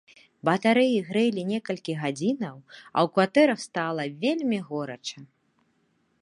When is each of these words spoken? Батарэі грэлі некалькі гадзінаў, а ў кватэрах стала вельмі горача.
Батарэі 0.47 0.93
грэлі 1.09 1.41
некалькі 1.49 1.93
гадзінаў, 2.01 2.55
а 2.63 2.97
ў 3.05 3.13
кватэрах 3.19 3.59
стала 3.67 4.03
вельмі 4.25 4.59
горача. 4.73 5.19